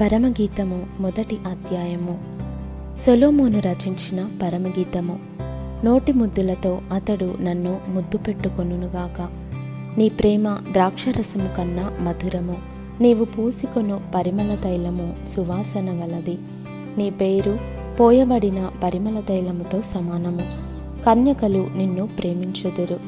[0.00, 2.18] పరమగీతము మొదటి అధ్యాయము.
[2.98, 5.18] సొలోమోను రచించిన పరమగీతము.
[5.84, 9.28] నోటి ముద్దులతో అతడు నన్ను ముద్దు పెట్టుకొనుగాక
[9.98, 12.56] నీ ప్రేమ ద్రాక్షరసము కన్నా మధురము.
[13.00, 16.38] నీవు పూసుకొను పరిమళ తైలము సువాసన గలది.
[16.98, 17.58] నీ పేరు
[18.00, 20.40] పోయబడిన పరిమళ తైలముతో సమానము.
[21.06, 23.00] కన్యకలు నిన్ను ప్రేమించుదురు.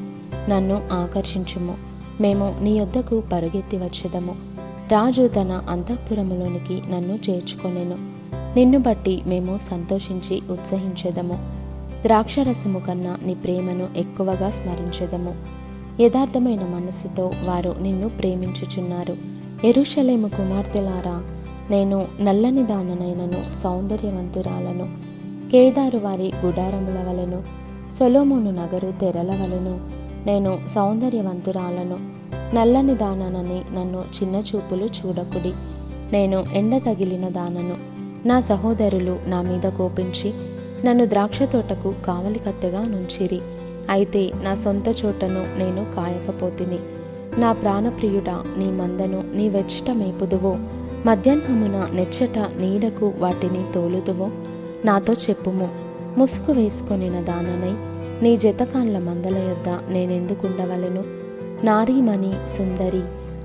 [0.49, 1.75] నన్ను ఆకర్షించుము.
[2.21, 4.52] మేము నీ యొద్దకు పరుగెత్తి వచ్చేదము.
[4.91, 7.97] రాజు తన అంతఃపురములోనికి నన్ను చేర్చుకొనెను.
[8.55, 11.33] నిన్ను బట్టి మేము సంతోషించి ఉత్సహించెదము.
[12.03, 15.35] ద్రాక్షరసము కన్నా నీ ప్రేమను ఎక్కువగా స్మరించెదము.
[16.01, 19.17] యథార్థమైన మనస్సుతో వారు నిన్ను ప్రేమించుచున్నారు.
[19.63, 21.23] ఎరుషలేము కుమార్తెలారా
[21.69, 24.89] నేను నల్లని దాననైనను సౌందర్యవంతురాలను.
[25.51, 27.43] కేదారు వారి గుడారముల వలెను
[27.99, 29.79] సొలోమును నగరు తెరల వలెను
[30.25, 32.13] నేను సౌందర్యవంతురాలను.
[32.53, 35.53] నల్లని దాననని నన్ను చిన్న చూపులు చూడకుడి.
[36.11, 37.93] నేను ఎండ తగిలిన దానను.
[38.27, 40.33] నా సహోదరులు నా మీద కోపించి
[40.85, 43.41] నన్ను ద్రాక్ష తోటకు కావలి కత్తెగా నుంచిరి.
[43.89, 46.79] అయితే నా సొంత చోటను నేను కాయకపోతిని.
[47.41, 50.57] నా ప్రాణప్రియుడా నీ మందను నీ వెచ్చట మేపుదువో.
[51.05, 54.29] మధ్యాహ్నమున నెచ్చట నీడకు వాటిని తోలుదువో.
[54.85, 55.69] నాతో చెప్పుము.
[56.17, 57.73] ముసుగు వేసుకొనిన దాననై
[58.23, 61.23] నీ జతకాన్ల మందల యొద్ద నేనెందుకుండవలెను?
[61.63, 63.01] నారీమణి సుందరి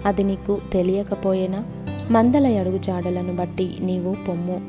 [0.07, 1.65] అది నీకు తెలియకపోయేనా?
[2.11, 4.61] మందల అడుగుజాడలను బట్టి నీవు పొమ్ము.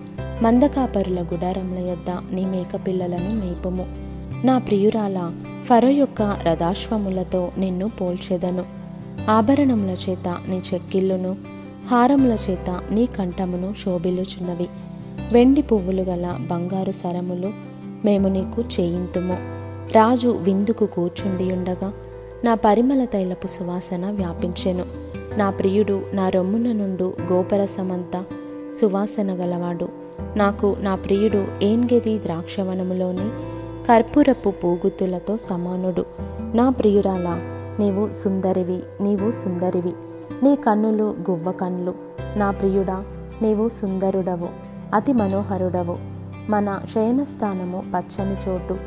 [0.43, 3.87] మందకాపరుల గుడారముల యొద్ద నీ మేకపిల్లలను మేపుము.
[4.45, 5.31] నా ప్రియురాల
[5.63, 8.63] ఫరో యొక్క రథాశ్వములతో నిన్ను పోల్చెదను.
[9.29, 11.35] ఆభరణముల చేత నీ చెక్కిళ్ళును
[11.87, 14.67] హారముల చేత నీ కంఠమును శోభిల్లుచున్నవి
[15.31, 17.53] వెండి పువ్వులు గల బంగారు సరములు
[18.05, 19.37] మేము నీకు చేయింతుము.
[19.91, 21.93] రాజు విందుకు కూర్చుండి ఉండగా
[22.43, 24.85] నా పరిమళ తైలపు సువాసన వ్యాపించెను.
[25.37, 28.23] నా ప్రియుడు నా రొమ్మున నుండు గోపరసమంతా
[28.81, 29.87] సువాసన గలవాడు.
[30.35, 33.29] నాకు నా ప్రియుడు ఏన్గెది ద్రాక్షవనములోని
[33.87, 36.05] కర్పూరపు పూగుతులతో సమానుడు.
[36.53, 37.35] నా ప్రియురాలా
[37.79, 39.93] నీవు సుందరివి నీవు సుందరివి.
[40.43, 41.93] నీ కన్నులు గువ్వ కన్నులు.
[42.35, 43.03] నా ప్రియుడా
[43.41, 44.49] నీవు సుందరుడవు
[44.93, 45.97] అతి మనోహరుడవు.
[46.49, 48.77] మన శయనస్థానము పచ్చని చోటు.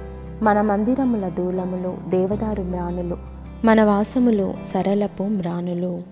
[0.43, 3.33] మన మందిరముల దూలములు దేవదారు మ్రాణులు
[3.65, 6.03] మన వాసములు సరళపు మ్రానులు.